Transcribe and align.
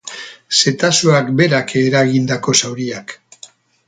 Zetazeoak 0.59 1.29
berak 1.41 1.73
eragindako 1.81 2.57
zauriak. 2.61 3.15